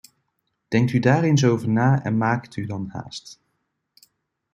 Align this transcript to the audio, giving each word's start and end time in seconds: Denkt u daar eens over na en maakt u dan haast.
Denkt 0.73 0.91
u 0.93 0.99
daar 0.99 1.23
eens 1.23 1.43
over 1.45 1.69
na 1.69 2.03
en 2.03 2.17
maakt 2.17 2.55
u 2.55 2.65
dan 2.65 2.87
haast. 2.89 3.41